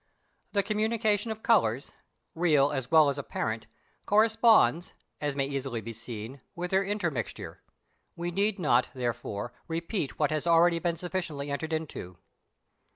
The 0.53 0.63
communication 0.63 1.29
of 1.29 1.43
colours, 1.43 1.91
real 2.33 2.71
as 2.71 2.89
well 2.89 3.11
as 3.11 3.19
apparent, 3.19 3.67
corresponds, 4.07 4.95
as 5.21 5.35
may 5.35 5.45
easily 5.45 5.79
be 5.79 5.93
seen, 5.93 6.41
with 6.55 6.71
their 6.71 6.83
intermixture: 6.83 7.61
we 8.15 8.31
need 8.31 8.57
not, 8.57 8.89
therefore, 8.95 9.53
repeat 9.67 10.17
what 10.17 10.31
has 10.31 10.45
been 10.45 10.53
already 10.53 10.81
sufficiently 10.95 11.51
entered 11.51 11.71
into. 11.71 12.17